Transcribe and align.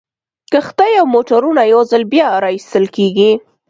کښتۍ 0.51 0.93
او 0.99 1.05
موټرونه 1.13 1.61
یو 1.73 1.81
ځل 1.91 2.03
بیا 2.13 2.27
را 2.43 2.49
ایستل 2.55 2.85
کیږي 2.95 3.31